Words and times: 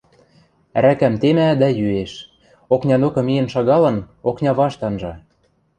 Ӓрӓкӓм 0.77 1.15
темӓ 1.21 1.47
дӓ 1.61 1.69
йӱэш, 1.79 2.13
окня 2.73 2.95
докы 3.01 3.21
миэн 3.27 3.47
шагалын, 3.53 3.97
окня 4.29 4.51
вашт 4.59 4.79
анжа. 4.87 5.13